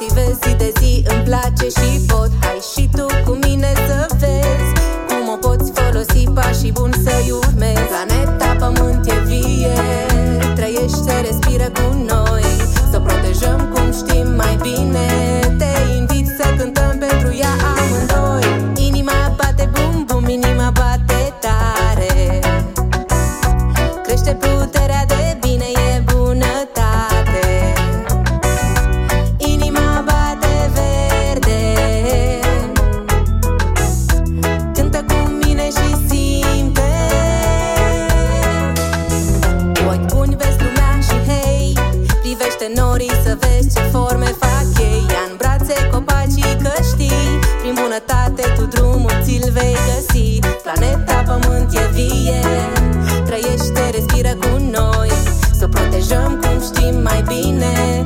activez 0.00 0.38
zi 0.42 0.54
de 0.56 0.72
zi 0.80 1.04
Îmi 1.08 1.22
place 1.22 1.66
și 1.78 2.00
pot. 2.06 2.30
Hai 2.40 2.58
și 2.72 2.88
tu 2.96 3.06
cu 3.24 3.38
mine 3.46 3.72
să 3.86 4.06
vezi 4.18 4.70
Cum 5.08 5.28
o 5.32 5.36
poți 5.36 5.72
folosi 5.74 6.30
pașii 6.34 6.72
bun 6.72 6.92
să-i 7.04 7.30
urmezi. 7.30 7.80
Planeta 7.80 8.56
Pământ 8.58 9.06
e 9.06 9.22
vie 9.26 9.78
Trăiește, 10.54 11.20
respiră 11.20 11.68
cu 11.78 12.04
noi. 12.06 12.42
Să 12.90 12.98
protejăm 13.00 13.74
cum 13.74 13.92
știm 13.92 14.34
mai 14.36 14.58
bine. 14.62 15.07
îl 49.42 49.50
vei 49.50 49.76
găsi. 49.88 50.38
Planeta 50.62 51.22
Pământ 51.26 51.72
e 51.72 51.90
vie 51.92 52.40
Trăiește, 53.24 53.90
respiră 53.92 54.34
cu 54.34 54.70
noi. 54.70 55.10
Să 55.52 55.64
o 55.64 55.68
protejăm 55.68 56.40
cum 56.42 56.62
știm 56.62 57.02
mai 57.02 57.22
bine. 57.26 58.04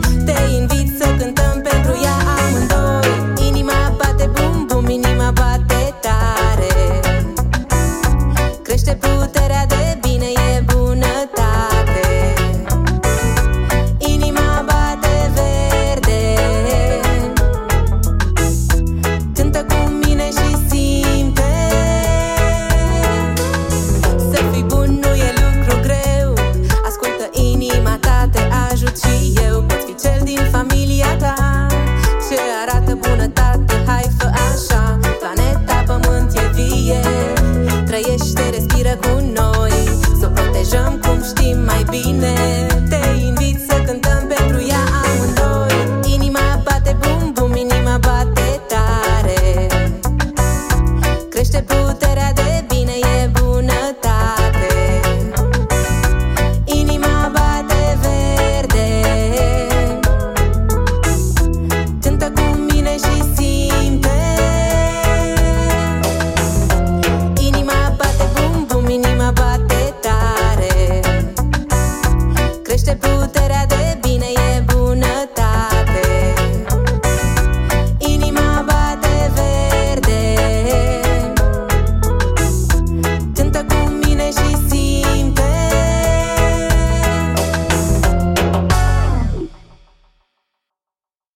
Crește 51.42 51.63
puterea 51.63 52.33
de 52.33 52.42